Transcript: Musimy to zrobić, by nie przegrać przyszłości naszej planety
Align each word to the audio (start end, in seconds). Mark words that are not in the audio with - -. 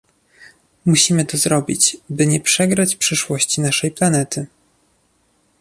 Musimy 0.85 1.25
to 1.25 1.37
zrobić, 1.37 1.97
by 2.09 2.27
nie 2.27 2.39
przegrać 2.39 2.95
przyszłości 2.95 3.61
naszej 3.61 3.91
planety 3.91 4.47